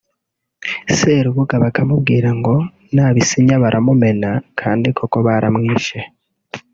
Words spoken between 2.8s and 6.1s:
nabisinya baramumena kandi koko baramwishe